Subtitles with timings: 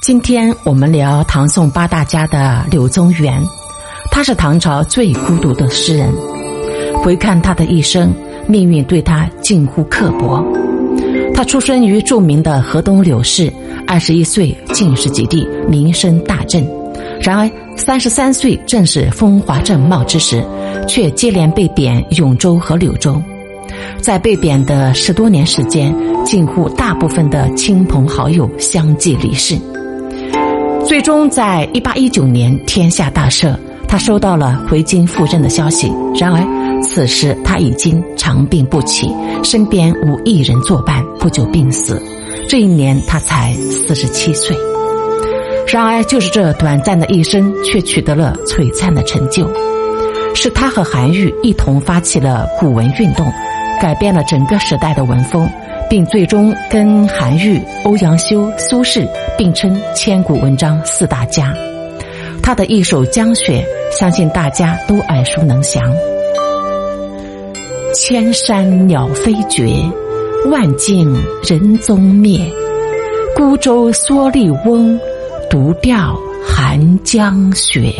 [0.00, 3.38] 今天我们聊唐宋八大家的柳宗元，
[4.10, 6.10] 他是唐朝最孤独的诗人。
[7.02, 8.10] 回看他的一生，
[8.46, 10.42] 命运对他近乎刻薄。
[11.34, 13.52] 他出生于著名的河东柳氏，
[13.86, 16.66] 二十一岁进士及第，名声大振。
[17.20, 20.42] 然而三十三岁正是风华正茂之时，
[20.88, 23.22] 却接连被贬永州和柳州。
[24.00, 25.94] 在被贬的十多年时间，
[26.24, 29.58] 近乎大部分的亲朋好友相继离世。
[30.90, 35.88] 最终，在一八一九年天下大赦，他收到了回京赴任的消息。
[36.18, 39.08] 然而，此时他已经长病不起，
[39.44, 42.02] 身边无一人作伴，不久病死。
[42.48, 44.56] 这一年他才四十七岁。
[45.68, 49.48] 然而，就是这短暂的一生，却取得了璀璨的成就。
[50.34, 53.24] 是他和韩愈一同发起了古文运动。
[53.80, 55.48] 改变了整个时代的文风，
[55.90, 61.52] 并最终跟韩愈、欧阳修、苏轼并称千古文章四大家。
[62.40, 63.66] 他的一首《江雪》，
[63.98, 65.82] 相信大家都耳熟能详。
[67.92, 69.66] 千山鸟飞绝，
[70.48, 72.48] 万径人踪灭。
[73.34, 74.98] 孤舟蓑笠翁，
[75.50, 77.92] 独钓寒江雪。